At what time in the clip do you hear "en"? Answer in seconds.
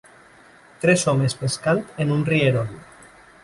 2.05-2.17